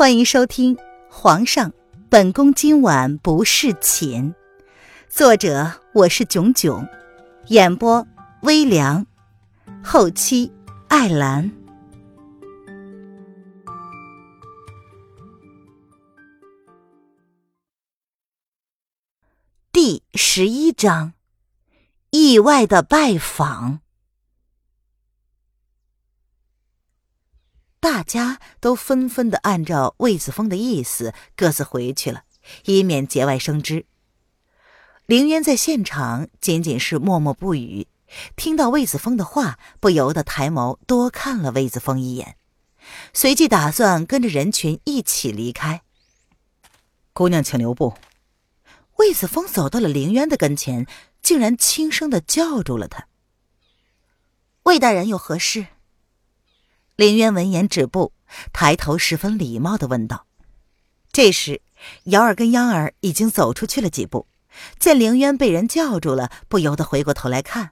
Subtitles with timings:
[0.00, 0.74] 欢迎收听
[1.10, 1.74] 《皇上，
[2.08, 4.32] 本宫今晚不侍寝》，
[5.10, 6.88] 作者我是囧囧，
[7.48, 8.06] 演播
[8.40, 9.06] 微凉，
[9.84, 10.50] 后期
[10.88, 11.52] 艾兰。
[19.70, 21.12] 第十一章，
[22.08, 23.80] 意外的拜访。
[27.80, 32.24] 大家都纷纷的按照魏子峰的意思各自回去了，
[32.64, 33.86] 以免节外生枝。
[35.06, 37.88] 凌渊在现场仅仅是默默不语，
[38.36, 42.36] 听到魏子峰的话，不由得抬眸多看了魏子峰一眼，
[43.12, 45.82] 随即打算跟着人群一起离开。
[47.12, 47.94] 姑娘，请留步。
[48.98, 50.86] 魏子峰走到了凌渊的跟前，
[51.22, 53.06] 竟然轻声的叫住了他。
[54.64, 55.66] 魏大人有何事？
[57.00, 58.12] 凌渊闻言止步，
[58.52, 60.26] 抬头十分礼貌的问道。
[61.10, 61.62] 这时，
[62.04, 64.26] 瑶儿跟央儿已经走出去了几步，
[64.78, 67.70] 见凌渊被人叫住了，不由得回过头来看。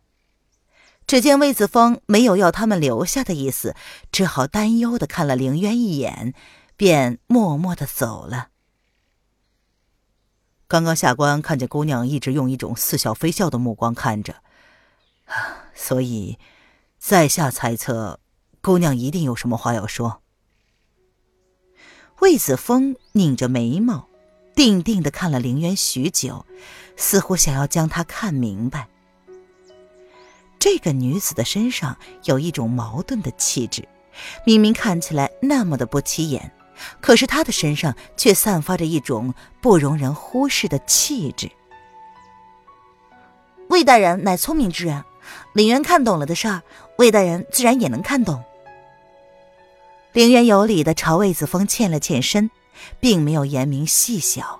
[1.07, 3.77] 只见魏子峰没有要他们留下的意思，
[4.11, 6.33] 只好担忧的看了凌渊一眼，
[6.79, 8.49] 便默默的走了。
[10.67, 14.37] 刚刚下官看见姑娘一直用一种似笑非笑的目光看着，
[15.75, 16.39] 所以，
[16.99, 18.21] 在下猜测。
[18.61, 20.21] 姑娘一定有什么话要说。
[22.21, 24.09] 魏子峰拧着眉毛，
[24.55, 26.45] 定定的看了凌渊许久，
[26.97, 28.89] 似乎想要将她看明白。
[30.59, 33.87] 这个女子的身上有一种矛盾的气质，
[34.45, 36.53] 明明看起来那么的不起眼，
[37.01, 41.49] 可是她的身上却散发着一种不容人忽视的气质。
[43.69, 45.05] 魏大人乃聪明之人，
[45.53, 46.63] 凌渊看懂了的事儿，
[46.99, 48.43] 魏大人自然也能看懂。
[50.13, 52.51] 凌渊有礼的朝魏子峰欠了欠身，
[52.99, 54.59] 并没有言明细小。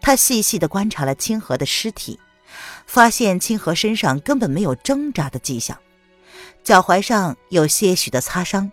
[0.00, 2.18] 他细细的观察了清河的尸体，
[2.86, 5.76] 发现清河身上根本没有挣扎的迹象，
[6.64, 8.72] 脚踝上有些许的擦伤，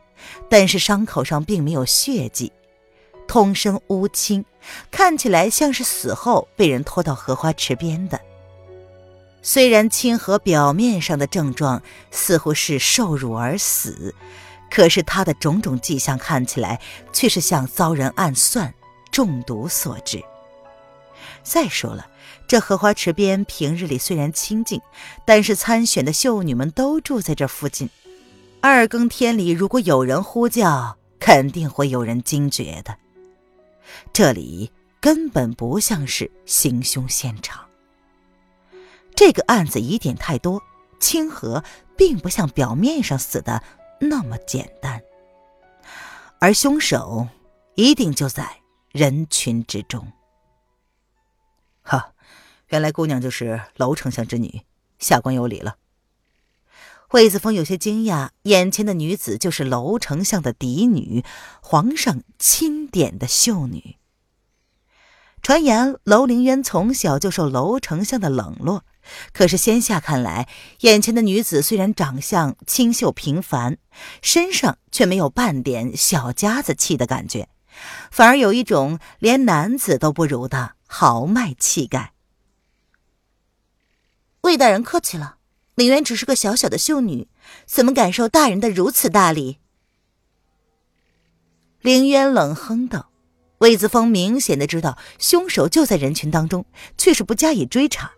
[0.50, 2.54] 但是伤口上并没有血迹，
[3.28, 4.46] 通身乌青，
[4.90, 8.18] 看起来像是死后被人拖到荷花池边的。
[9.42, 11.82] 虽然清河表面上的症状
[12.12, 14.14] 似乎是受辱而死。
[14.70, 16.82] 可是他的种种迹象看起来，
[17.14, 18.74] 却是像遭人暗算、
[19.12, 20.22] 中毒所致。
[21.42, 22.06] 再说了，
[22.50, 24.82] 这荷花池边平日里虽然清静，
[25.24, 27.90] 但是参选的秀女们都住在这附近。
[28.60, 32.98] 二更天里，如果有人呼叫，肯定会有人惊觉的。
[34.12, 34.70] 这里
[35.00, 37.67] 根本不像是行凶现场。
[39.18, 40.62] 这个案子疑点太多，
[41.00, 41.64] 清河
[41.98, 43.64] 并不像表面上死的。
[44.00, 45.02] 那么简单，
[46.40, 47.28] 而凶手
[47.74, 48.62] 一定就在
[48.92, 50.14] 人群之中。
[51.82, 52.14] 哈，
[52.68, 54.62] 原来姑娘就是娄丞相之女，
[55.00, 55.78] 下官有礼了。
[57.14, 61.26] 魏子峰有些惊讶，眼前的女子就是娄丞相的嫡女，
[61.60, 63.98] 皇上钦点的秀女。
[65.48, 68.84] 传言楼凌渊从小就受楼丞相的冷落。
[69.32, 70.50] 可是先下看来，
[70.82, 73.78] 眼前的女子虽然长相清秀平凡，
[74.22, 77.48] 身上却没有半点小家子气的感觉，
[78.12, 82.12] 反而有一种连男子都不如的豪迈气概。
[84.42, 85.38] 魏大人客气了，
[85.76, 87.30] 凌渊只是个小小的秀女，
[87.66, 89.60] 怎么敢受大人的如此大礼？
[91.80, 93.12] 凌渊冷哼道。
[93.60, 96.66] 魏子峰明显的知道凶手就在人群当中，
[96.98, 98.12] 却是不加以追查。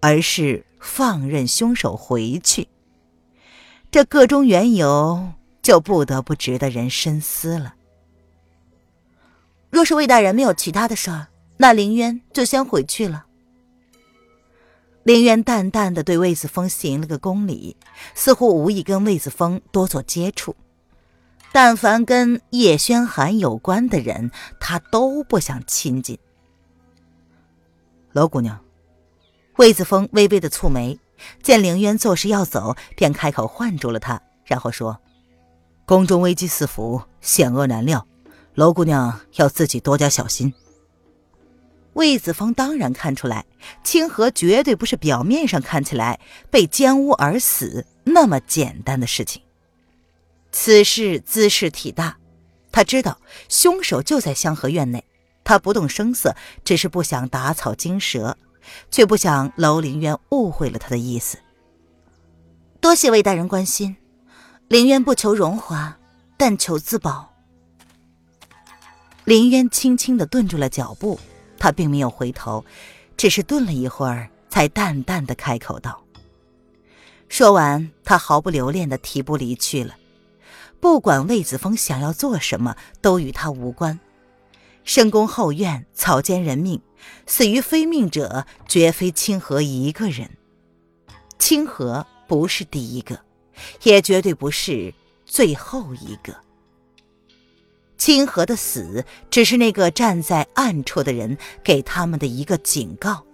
[0.00, 2.68] 而是放任凶手回去，
[3.90, 7.74] 这个中缘由就不得不值得人深思了。
[9.70, 11.28] 若是魏大人没有其他的事儿，
[11.58, 13.26] 那凌渊就先回去了。
[15.04, 17.76] 凌渊淡淡的对魏子峰行了个恭礼，
[18.14, 20.56] 似乎无意跟魏子峰多做接触。
[21.52, 24.30] 但凡跟叶轩寒有关的人，
[24.60, 26.18] 他都不想亲近。
[28.12, 28.58] 娄姑娘。
[29.56, 31.00] 魏子峰微微的蹙眉，
[31.42, 35.00] 见凌渊作势要走，便开口唤住了他，然后说
[35.84, 38.06] ：“宫中危机四伏，险恶难料，
[38.54, 40.54] 娄姑娘要自己多加小心。”
[41.94, 43.44] 魏子峰当然看出来，
[43.82, 46.20] 清河绝对不是表面上看起来
[46.52, 49.42] 被奸污而死那么简单的事情。
[50.60, 52.18] 此事姿势体大，
[52.72, 55.04] 他知道凶手就在香河院内，
[55.44, 56.34] 他不动声色，
[56.64, 58.36] 只是不想打草惊蛇。
[58.90, 61.38] 却不想楼凌渊误会了他的意思。
[62.80, 63.96] 多谢魏大人关心，
[64.66, 65.96] 凌渊不求荣华，
[66.36, 67.32] 但求自保。
[69.24, 71.18] 林渊轻轻的顿住了脚步，
[71.56, 72.64] 他并没有回头，
[73.16, 76.02] 只是顿了一会儿，才淡淡的开口道。
[77.28, 79.94] 说完，他毫不留恋的提步离去了。
[80.80, 83.98] 不管魏子峰想要做什么，都与他无关。
[84.84, 86.80] 深宫后院，草菅人命，
[87.26, 90.30] 死于非命者绝非清河一个人。
[91.38, 93.20] 清河不是第一个，
[93.82, 94.94] 也绝对不是
[95.26, 96.34] 最后一个。
[97.96, 103.24] 清河的死，只是那个站在暗处的人给他们的一个警告。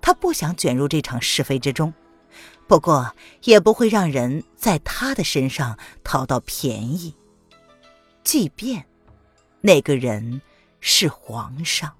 [0.00, 1.92] 他不想卷入这场是非之中。
[2.68, 7.14] 不过，也不会让人在他的身上讨到便宜。
[8.22, 8.84] 即便
[9.62, 10.42] 那个人
[10.80, 11.94] 是皇上。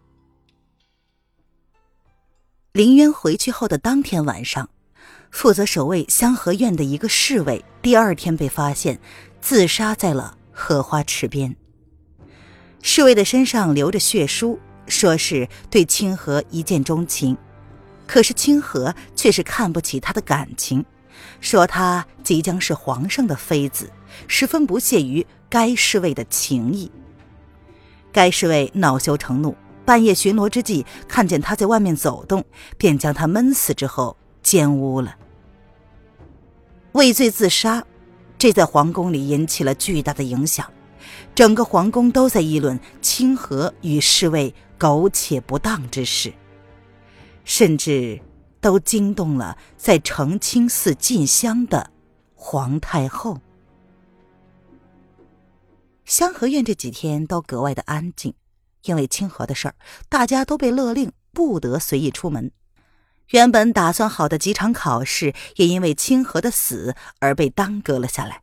[2.73, 4.69] 林渊回去后的当天晚上，
[5.31, 9.01] 负责守卫香河院的一个侍卫，第二天被发现
[9.41, 11.57] 自杀在了荷花池边。
[12.83, 17.37] 侍卫的身上流着血书，说是对清河一见钟情。
[18.09, 20.85] 可是清河却是看不起他的感情，
[21.41, 23.89] 说他即将是皇上的妃子，
[24.27, 26.91] 十分不屑于该侍卫的情谊。
[28.11, 32.43] 该侍卫恼羞成怒，半夜巡逻之际看见他在外面走动，
[32.79, 35.15] 便将他闷死之后奸污了。
[36.93, 37.85] 畏罪自杀，
[38.39, 40.69] 这在皇宫里引起了巨大的影响，
[41.35, 46.33] 整个皇宫都在议论清河与侍卫苟且不当之事。
[47.49, 48.21] 甚至
[48.61, 51.91] 都惊动了在澄清寺进香的
[52.35, 53.41] 皇太后。
[56.05, 58.35] 香河院这几天都格外的安静，
[58.85, 59.75] 因为清河的事儿，
[60.11, 62.53] 大家都被勒令不得随意出门。
[63.29, 68.43] 原本打算好的几场考试，也因为清河的死而被耽搁了下来。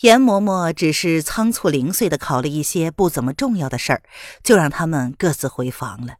[0.00, 4.02] 严嬷嬷只是仓促零碎的考了一些不怎么重要的事儿，
[4.42, 6.14] 就让他们各自回房了。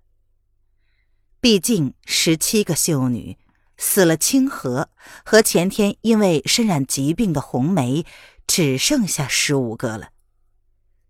[1.41, 3.39] 毕竟十七个秀女
[3.79, 4.91] 死了，清河
[5.25, 8.05] 和前天因为身染疾病的红梅
[8.47, 10.11] 只剩下十五个了。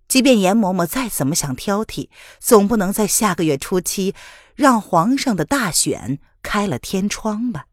[0.06, 4.14] 即便严嬷嬷再怎么想挑剔，总不能在下个月初七
[4.54, 7.66] 让皇上的大选开了天窗吧？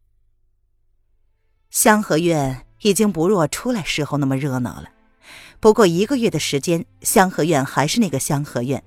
[1.69, 4.89] 香河院已经不若出来时候那么热闹了。
[5.59, 8.83] 不过一个月的时间，香河院还是那个香河院。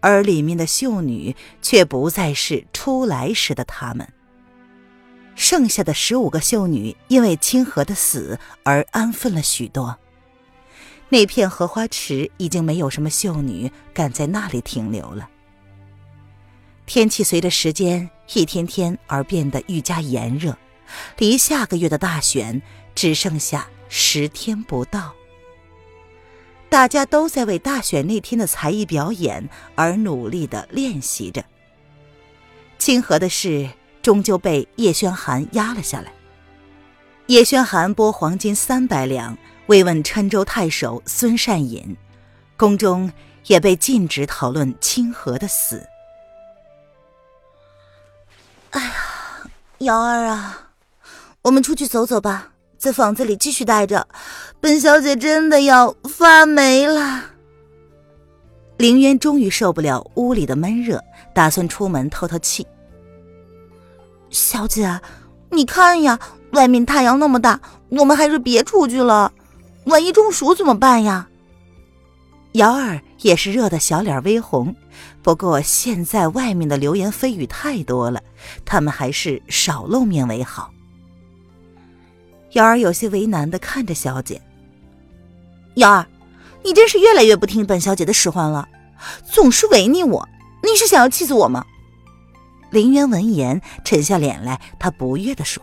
[0.00, 4.08] 而里面的秀女却不再是出来时的她们。
[5.34, 9.98] 剩下的十五个秀女因为清河的死而安分了许多。
[11.08, 15.28] 那片荷花池已经没有什么秀女敢在那里停留了。
[16.84, 20.56] 天气随着时间一天天而变得愈加炎热，
[21.18, 22.60] 离下个月的大选
[22.94, 25.14] 只剩下十天不到。
[26.72, 31.44] 大家都在为大选那天的才艺表演而努力的练习着。
[32.78, 33.68] 清河的事
[34.00, 36.10] 终究被叶宣寒压了下来。
[37.26, 39.36] 叶宣寒拨黄金三百两
[39.66, 41.94] 慰问郴州太守孙善隐，
[42.56, 43.12] 宫中
[43.48, 45.86] 也被禁止讨论清河的死。
[48.70, 48.94] 哎呀，
[49.80, 50.70] 瑶儿啊，
[51.42, 52.52] 我们出去走走吧。
[52.82, 54.08] 在房子里继续待着，
[54.60, 57.26] 本小姐真的要发霉了。
[58.76, 61.00] 凌渊终于受不了屋里的闷热，
[61.32, 62.66] 打算出门透透气。
[64.30, 65.00] 小姐，
[65.50, 66.18] 你看呀，
[66.54, 69.32] 外面太阳那么大，我们还是别出去了，
[69.84, 71.28] 万一中暑怎么办呀？
[72.54, 74.74] 瑶儿也是热得小脸微红，
[75.22, 78.20] 不过现在外面的流言蜚语太多了，
[78.64, 80.71] 他们还是少露面为好。
[82.52, 84.40] 瑶儿有些为难的看着小姐。
[85.74, 86.06] 瑶儿，
[86.62, 88.68] 你真是越来越不听本小姐的使唤了，
[89.24, 90.28] 总是违逆我，
[90.62, 91.64] 你是想要气死我吗？
[92.70, 95.62] 林渊闻言沉下脸来，他不悦的说：“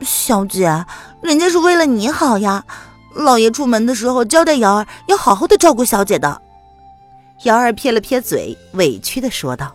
[0.00, 0.84] 小姐，
[1.22, 2.64] 人家是为了你好呀，
[3.14, 6.40] 老爷出门的时候交代瑶儿要好好的照顾小姐的。”
[7.44, 9.74] 瑶儿撇了撇嘴，委屈的说道：“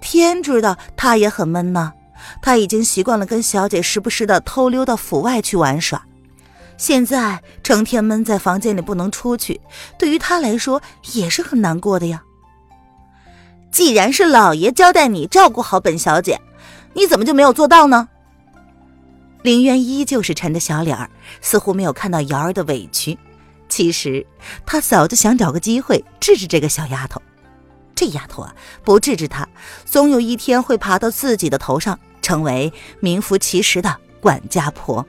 [0.00, 1.92] 天知道，他也很闷呢。”
[2.40, 6.04] 他已经习惯了跟小姐时不时的偷溜到府外去玩耍，
[6.76, 9.60] 现在成天闷在房间里不能出去，
[9.98, 10.82] 对于他来说
[11.14, 12.22] 也是很难过的呀。
[13.70, 16.40] 既然是老爷交代你照顾好本小姐，
[16.92, 18.08] 你怎么就没有做到呢？
[19.42, 21.10] 林渊依旧是沉着小脸儿，
[21.40, 23.18] 似乎没有看到瑶儿的委屈。
[23.68, 24.26] 其实
[24.66, 27.20] 他早就想找个机会治治这个小丫头，
[27.94, 29.48] 这丫头啊，不治治她，
[29.86, 31.98] 总有一天会爬到自己的头上。
[32.22, 35.04] 成为名副其实的管家婆。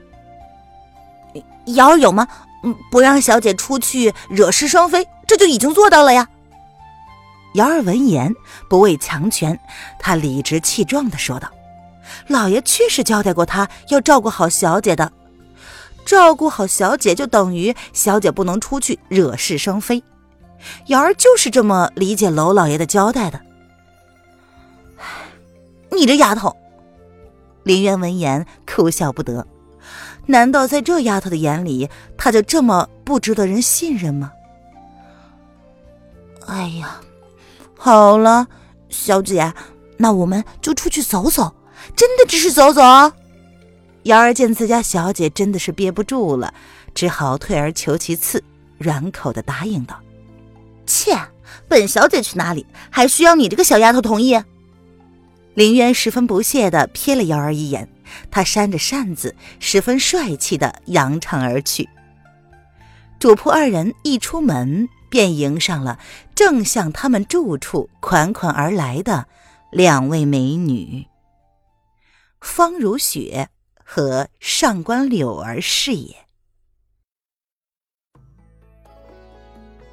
[1.66, 2.28] 瑶儿有吗？
[2.62, 6.28] 嗯，不让小姐出去惹是生非，这就已经做到了呀。
[7.54, 8.34] 姚儿闻言
[8.68, 9.58] 不畏强权，
[9.98, 11.48] 他理直气壮的说道
[12.26, 15.12] ：“老爷确实交代过他要照顾好小姐的，
[16.04, 20.02] 照顾好小姐就等于小姐不能出去惹是生非。
[20.86, 23.40] 瑶儿就是这么理解娄老爷的交代的。”
[25.92, 26.56] 你这丫头，
[27.64, 29.46] 林渊闻言哭笑不得。
[30.26, 34.32] 难道在这丫头的眼里，她就这么不值得人信任吗？
[36.46, 37.00] 哎呀！
[37.76, 38.46] 好了，
[38.88, 39.52] 小姐，
[39.98, 41.54] 那我们就出去走走，
[41.94, 42.82] 真的只是走走。
[44.04, 46.52] 瑶儿见自家小姐真的是憋不住了，
[46.94, 48.42] 只好退而求其次，
[48.78, 49.98] 软口的答应道
[50.86, 51.18] ：“切，
[51.68, 54.42] 本小姐去哪里，还需要你这个小丫头同意？”
[55.54, 57.88] 林渊十分不屑的瞥了瑶儿一眼，
[58.30, 61.88] 他扇着扇子，十分帅气的扬长而去。
[63.18, 64.88] 主仆二人一出门。
[65.10, 66.00] 便迎上了
[66.34, 69.28] 正向他们住处款款而来的
[69.70, 71.06] 两位美女，
[72.40, 73.48] 方如雪
[73.84, 76.16] 和上官柳儿是也。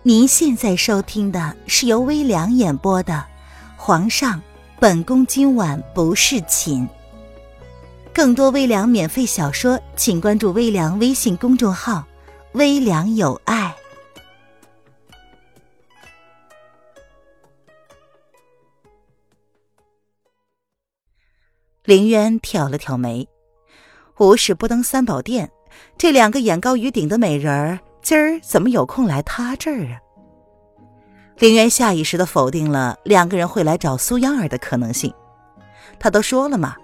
[0.02, 3.14] 您现在收听的是由微凉演播的
[3.80, 4.42] 《皇上，
[4.82, 6.82] 本宫今晚不侍寝》。
[8.12, 12.04] 更多微凉免费小说，请关注微凉微信公众号
[12.54, 13.76] “微凉有爱”。
[21.86, 23.30] 林渊挑了挑眉，
[24.18, 25.52] 无事不登三宝殿，
[25.96, 30.02] 这两个眼高于顶的美人儿，今儿怎么有空来他这儿啊？
[31.38, 35.14] 林渊下意识的否定了两个人会来找苏央儿的可能性。
[36.00, 36.76] 他都说了嘛，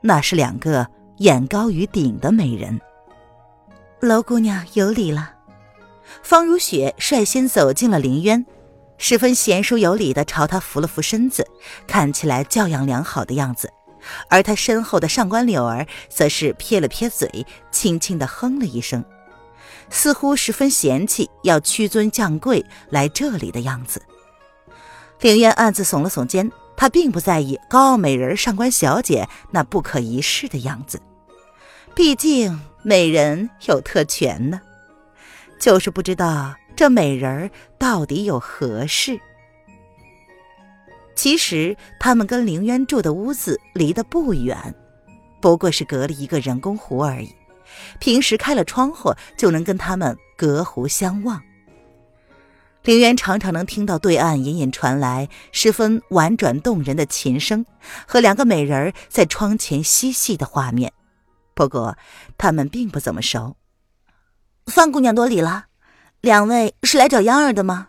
[0.00, 0.86] 那是两个
[1.18, 2.80] 眼高于顶的美人。
[4.00, 5.34] 娄姑娘有礼了。
[6.22, 8.44] 方如雪率先走进了林渊，
[8.98, 11.46] 十分贤淑有礼的朝他扶了扶身子，
[11.86, 13.72] 看起来教养良好的样子。
[14.28, 19.04] 而他身后的上官柳儿则是撇了撇嘴，轻轻的哼了一声，
[19.92, 24.02] 似乎十分嫌弃要屈尊降贵来这里的样子。
[25.20, 31.00] 凌渊暗自耸了耸肩，他并不在意高傲美人上官小姐那不可一世的样子，
[31.94, 34.60] 毕竟美人有特权呢，
[35.60, 39.20] 就是不知道这美人到底有何事。
[41.14, 44.74] 其实他们跟凌渊住的屋子离得不远，
[45.40, 47.32] 不过是隔了一个人工湖而已。
[47.98, 51.42] 平时开了窗户就能跟他们隔湖相望。
[52.84, 57.64] 凌渊常常能听到对岸隐隐传来十分婉转动人的琴声
[58.06, 60.92] 和两个美人在窗前嬉戏的画面。
[61.54, 61.96] 不过
[62.36, 63.56] 他们并不怎么熟。
[64.66, 65.66] 范姑娘多礼了，
[66.20, 67.88] 两位是来找央儿的吗？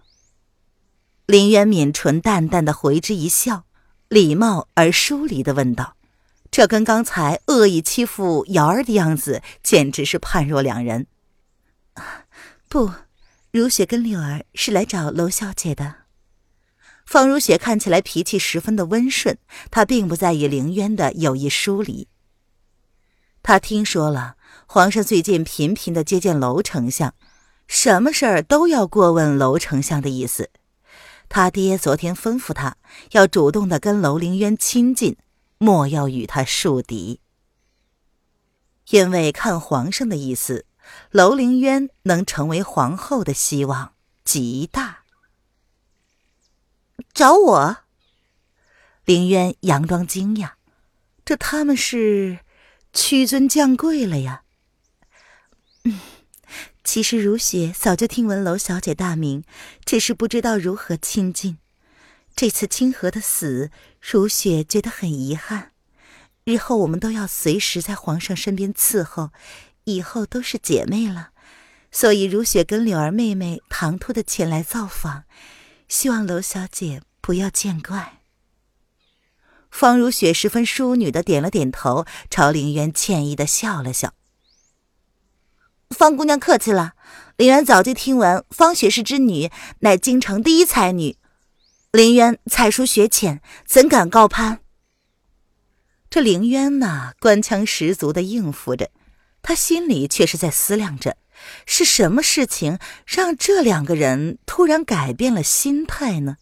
[1.26, 3.64] 林渊抿唇，淡淡的回之一笑，
[4.10, 5.96] 礼貌而疏离的问道
[6.54, 11.08] ：“这跟刚才恶意欺负瑶儿的样子，简直是判若两人。
[12.70, 12.92] ”“不，
[13.52, 15.96] 如雪跟柳儿是来找娄小姐的。”
[17.08, 19.40] 方如雪看起来脾气十分的温顺，
[19.72, 22.08] 她并不在意凌渊的有意疏离。
[23.42, 24.36] 她听说了
[24.68, 27.16] 皇上最近频频的接见娄丞相，
[27.68, 30.52] 什么事儿都要过问娄丞相的意思。
[31.28, 32.78] 他爹昨天吩咐他
[33.14, 35.18] 要主动的跟楼凌渊亲近，
[35.58, 37.20] 莫要与他树敌。
[38.90, 40.66] 因为看皇上的意思，
[41.12, 43.94] 楼凌渊能成为皇后的希望
[44.24, 45.04] 极大。
[47.14, 47.78] 找我？
[49.06, 50.54] 凌渊佯装惊讶，
[51.26, 52.40] 这他们是
[52.92, 54.44] 屈尊降贵了呀？
[55.84, 56.00] 嗯。
[56.84, 59.46] 其实如雪早就听闻娄小姐大名，
[59.86, 61.58] 只是不知道如何亲近。
[62.36, 63.70] 这次清河的死，
[64.02, 65.72] 如雪觉得很遗憾。
[66.44, 69.30] 日后我们都要随时在皇上身边伺候，
[69.86, 71.30] 以后都是姐妹了。
[71.92, 75.26] 所以如雪跟柳儿妹妹唐突的前来造访，
[75.88, 78.20] 希望娄小姐不要见怪。
[79.70, 84.14] 方如雪十分淑女的点了点头，朝凌渊歉意的笑了笑。
[85.92, 86.94] 方姑娘客气了，
[87.38, 91.16] 林渊早就听闻方学士之女乃京城第一才女，
[91.94, 94.62] 林渊才疏学浅，怎敢高攀？
[96.10, 98.90] 这林渊呐，官腔十足的应付着，
[99.44, 101.18] 他心里却是在思量着，
[101.68, 106.38] 是什么事情让这两个人突然改变了心态呢？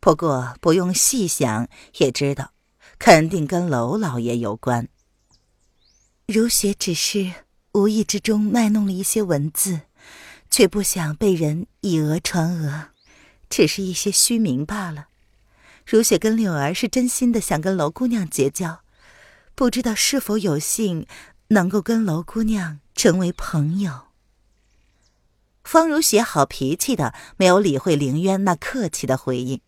[0.00, 2.50] 不过不用细想也知道，
[2.98, 4.88] 肯定跟娄老爷有关。
[6.26, 7.32] 如雪只是。
[7.74, 9.80] 无意之中卖弄了一些文字，
[10.48, 12.93] 却不想被人以讹传讹，
[13.54, 15.06] 只是一些虚名罢了。
[15.86, 18.80] 如雪跟柳儿是真心的想跟娄姑娘结交，
[19.54, 21.06] 不知道是否有幸
[21.48, 24.06] 能够跟娄姑娘成为朋友。
[25.62, 29.60] 方如雪好脾气的没有理会凌渊那客气的回应，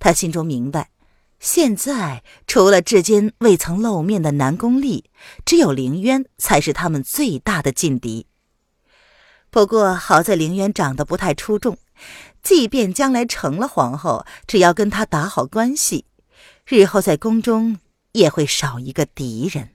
[0.00, 0.90] 她心中明白，
[1.38, 5.04] 现在除了至今未曾露面的南宫丽，
[5.46, 8.26] 只有凌渊才是他们最大的劲敌。
[9.50, 11.78] 不过好在凌渊长得不太出众，
[12.42, 16.04] 即便将来成了皇后，只要跟他打好关系，
[16.66, 17.78] 日后在宫中
[18.12, 19.70] 也会少一个敌人。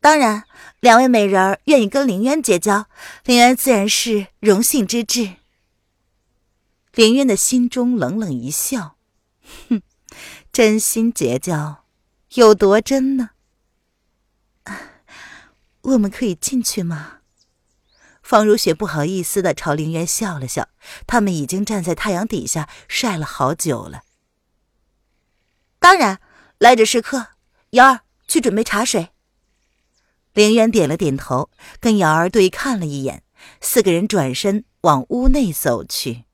[0.00, 0.44] 当然，
[0.80, 2.86] 两位美人儿愿意跟凌渊结交，
[3.24, 5.36] 凌渊自然是荣幸之至。
[6.94, 8.96] 凌渊的心中冷冷一笑，
[9.68, 9.80] 哼，
[10.52, 11.84] 真心结交，
[12.34, 13.30] 有多真呢？
[15.82, 17.21] 我们可以进去吗？
[18.32, 20.70] 方如雪不好意思的朝凌渊笑了笑，
[21.06, 24.04] 他们已经站在太阳底下晒了好久了。
[25.78, 26.18] 当然，
[26.56, 27.26] 来者是客，
[27.72, 29.10] 瑶儿去准备茶水。
[30.32, 33.22] 凌渊点了点头，跟瑶儿对看了一眼，
[33.60, 36.24] 四个人转身往屋内走去。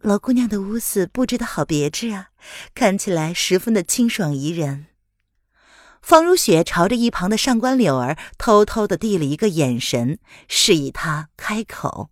[0.00, 2.30] 老姑娘的屋子布置的好别致啊，
[2.74, 4.86] 看起来十分的清爽宜人。
[6.02, 10.18] 方如雪朝着一旁的上官柳儿偷偷的递了一个眼神，
[10.48, 12.10] 示意她开口。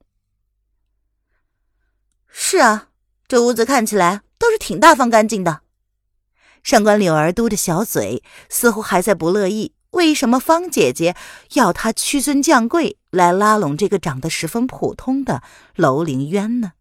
[2.29, 2.89] 是啊，
[3.27, 5.63] 这屋子看起来倒是挺大方干净的。
[6.63, 11.17] 上官柳儿嘟着小嘴，似乎还在不乐意，为什么方姐姐
[11.55, 15.43] 要她屈尊降贵来拉拢这个长得十分普通的
[15.75, 16.73] 楼凌渊呢？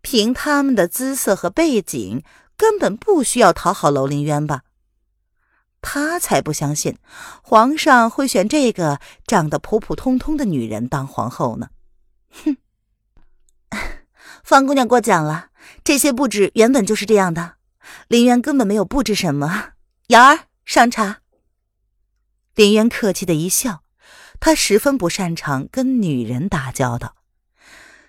[0.00, 2.24] 凭他们的姿色和背景，
[2.56, 4.62] 根本不需要讨好楼凌渊吧？
[5.82, 6.96] 他才不相信
[7.42, 11.68] 皇上会选这个长得普普通通的女人当皇后呢！
[12.30, 12.56] 哼，
[14.42, 15.50] 方姑娘过奖了，
[15.84, 17.56] 这些布置原本就是这样的。
[18.08, 19.72] 林渊根本没有布置什么，
[20.06, 21.18] 瑶儿上茶。
[22.54, 23.82] 林渊客气的一笑，
[24.38, 27.16] 他十分不擅长跟女人打交道，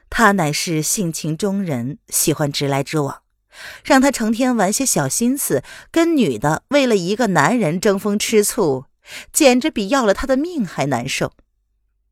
[0.10, 3.23] 他乃是性情中人，喜欢直来直往，
[3.84, 8.86] 让他成天玩些小心思，跟女的为了一个男人争风吃醋，
[9.32, 11.34] 简直比要了他的命还难受。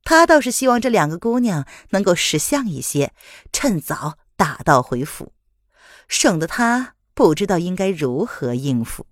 [0.04, 3.13] 他倒是希望这两个姑娘能够识相一些，
[3.51, 5.34] 趁早打道回府，
[6.08, 6.95] 省得他。
[7.13, 9.06] 不知道应该如何应付。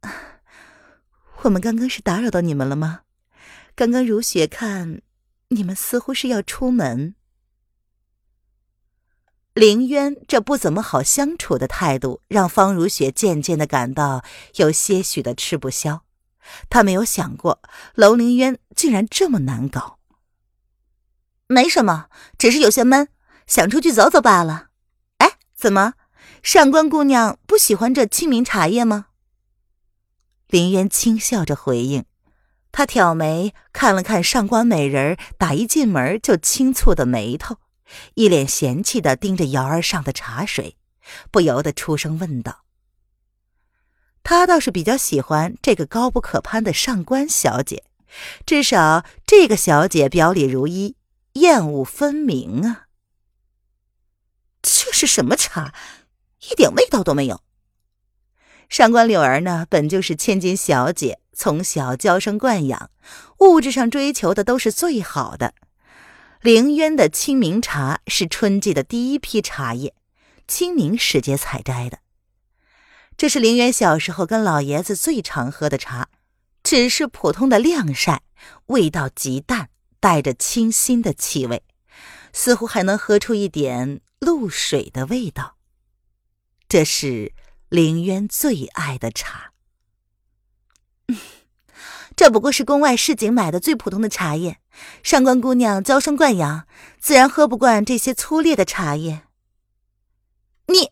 [1.42, 3.00] 我们刚刚是打扰到你们了吗？
[3.74, 5.02] 刚刚如雪看，
[5.48, 7.16] 你们似乎是要出门。
[9.54, 14.24] 凌渊这不怎么好相处的态度，让方如雪渐渐的感到
[14.56, 16.02] 有些许的吃不消。
[16.68, 17.62] 他没有想过
[17.94, 20.00] 楼凌渊竟然这么难搞。
[21.46, 23.08] 没什么，只是有些闷，
[23.46, 24.70] 想出去走走罢了。
[25.18, 25.94] 哎怎么，
[26.42, 29.06] 上官姑娘不喜欢这清明茶叶吗？
[30.48, 32.04] 林渊轻笑着回应，
[32.72, 37.56] 他挑眉看了看上官美人打一进门就轻蹙的眉头，
[38.14, 40.76] 一脸嫌弃的盯着瑶儿上的茶水，
[41.30, 42.64] 不由得出声问道
[44.24, 47.84] ：“他倒是比较喜欢这个高不可攀的上官小姐，
[48.46, 50.96] 至少这个小姐表里如一，
[51.34, 52.86] 厌恶分明啊。”
[54.62, 55.74] 这是什么茶？
[56.50, 57.42] 一点味道都没有。
[58.70, 62.90] 上官柳儿呢，本就是千金小姐，从小娇生惯养，
[63.40, 65.54] 物质上追求的都是最好的。
[66.44, 69.94] 凌渊的清明茶是春季的第一批茶叶，
[70.46, 72.00] 清明时节采摘的。
[73.16, 76.10] 这是凌渊小时候跟老爷子最常喝的茶，
[76.62, 78.24] 只是普通的晾晒，
[78.66, 81.62] 味道极淡，带着清新的气味，
[82.34, 84.02] 似乎还能喝出一点。
[84.18, 85.56] 露水的味道，
[86.68, 87.32] 这是
[87.70, 89.52] 凌渊最爱的茶。
[92.16, 94.58] 这不过是宫外市井买的最普通的茶叶，
[95.02, 96.66] 上官姑娘娇生惯养，
[96.98, 99.22] 自然喝不惯这些粗劣的茶叶。
[100.66, 100.90] 你，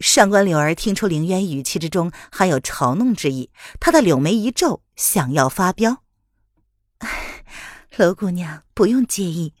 [0.00, 6.02] 上官柳儿听出凌渊语气之中含有嘲弄之意，她的柳眉一皱，想要发飙。
[7.96, 9.54] 楼姑娘不用介意，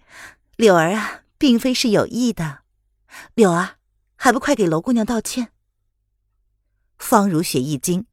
[0.56, 1.20] 柳儿啊。
[1.42, 2.60] 并非是有意的，
[3.34, 3.70] 柳儿，
[4.14, 5.48] 还不快给娄姑娘道歉！
[6.98, 8.06] 方如雪一惊，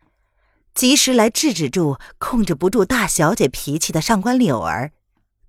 [0.80, 4.94] 及时来制止住控制不住大小姐脾气的上官柳儿。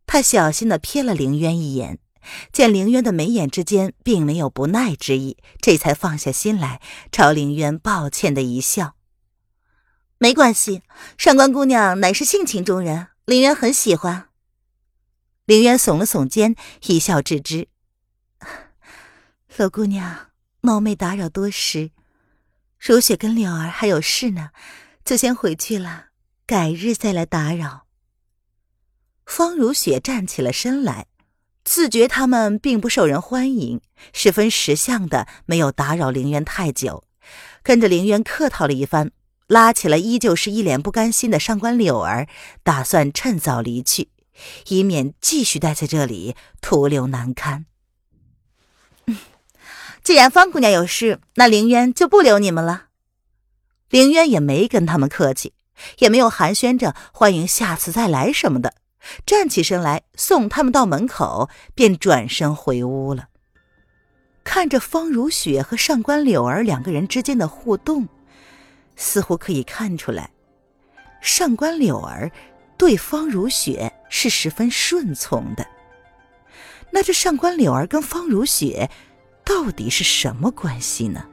[0.05, 2.01] 她小心的瞥了凌渊一眼，
[2.53, 6.81] 见凌渊的眉眼之间并没有不耐之意，这才放下心来，
[7.13, 8.97] 朝凌渊抱歉的一笑
[10.19, 10.83] ：“没关系，
[11.17, 14.31] 上官姑娘乃是性情中人，凌渊很喜欢。”
[15.47, 17.69] 凌渊耸了耸肩，一笑置之
[19.57, 21.93] ：“罗姑娘，冒昧打扰多时。
[22.81, 24.51] 如雪跟柳儿还有事呢，
[25.05, 26.07] 就先回去了，
[26.47, 27.87] 改日再来打扰。”
[29.27, 31.07] 方如雪站起了身来，
[31.65, 33.81] 自觉他们并不受人欢迎，
[34.13, 37.05] 十分识相的没有打扰凌渊太久，
[37.63, 39.13] 跟着凌渊客套了一番。
[39.47, 42.29] 拉起了依旧是一脸不甘心的上官柳儿，
[42.63, 44.09] 打算趁早离去，
[44.69, 47.67] 以免继续待在这里徒留难堪。
[50.05, 52.90] 既然方姑娘有事，那凌渊就不留你们了。
[53.91, 55.53] 凌渊也没跟他们客气，
[55.99, 58.75] 也没有寒暄着欢迎下次再来什么的，
[59.27, 63.29] 站起身来送他们到门口，便转身回屋了。
[64.43, 68.09] 看着方如雪和上官柳儿两个人之间的互动。
[68.97, 70.31] 似乎可以看出来，
[71.23, 72.31] 上官柳儿
[72.77, 75.67] 对方如雪是十分顺从的。
[76.91, 78.91] 那这上官柳儿跟方如雪
[79.43, 81.30] 到底是什么关系呢？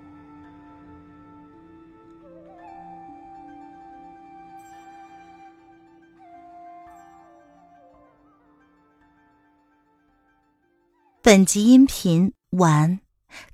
[11.27, 13.01] 本集音频完，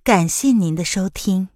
[0.03, 1.49] 感谢您的收听。